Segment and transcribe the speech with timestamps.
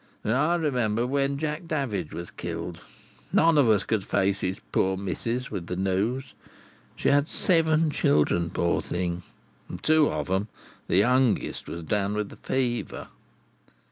[0.25, 2.79] I remember when Jack Davidge was killed,
[3.31, 6.33] none of us could face his poor missus with the news.
[6.95, 9.21] She had seven children, poor thing,
[9.69, 10.47] and two of 'em,
[10.87, 13.09] the youngest, was down with the fever.